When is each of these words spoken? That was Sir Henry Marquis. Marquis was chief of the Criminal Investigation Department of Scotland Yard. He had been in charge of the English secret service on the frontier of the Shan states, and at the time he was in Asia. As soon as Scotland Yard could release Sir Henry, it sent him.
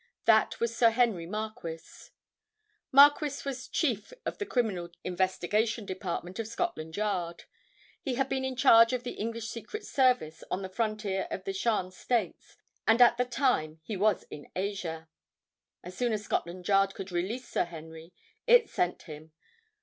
That 0.25 0.59
was 0.59 0.75
Sir 0.75 0.89
Henry 0.89 1.27
Marquis. 1.27 2.07
Marquis 2.91 3.43
was 3.45 3.67
chief 3.67 4.11
of 4.25 4.39
the 4.39 4.47
Criminal 4.47 4.89
Investigation 5.03 5.85
Department 5.85 6.39
of 6.39 6.47
Scotland 6.47 6.97
Yard. 6.97 7.43
He 8.01 8.15
had 8.15 8.27
been 8.27 8.43
in 8.43 8.55
charge 8.55 8.93
of 8.93 9.03
the 9.03 9.11
English 9.11 9.47
secret 9.49 9.85
service 9.85 10.43
on 10.49 10.63
the 10.63 10.69
frontier 10.69 11.27
of 11.29 11.43
the 11.43 11.53
Shan 11.53 11.91
states, 11.91 12.57
and 12.87 12.99
at 12.99 13.17
the 13.17 13.25
time 13.25 13.79
he 13.83 13.95
was 13.95 14.23
in 14.31 14.49
Asia. 14.55 15.07
As 15.83 15.95
soon 15.95 16.13
as 16.13 16.23
Scotland 16.23 16.67
Yard 16.67 16.95
could 16.95 17.11
release 17.11 17.47
Sir 17.47 17.65
Henry, 17.65 18.11
it 18.47 18.71
sent 18.71 19.03
him. 19.03 19.33